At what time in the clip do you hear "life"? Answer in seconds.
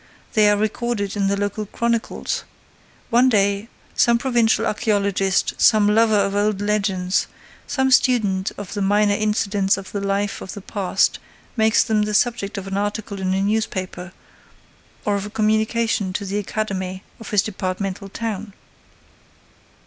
10.01-10.41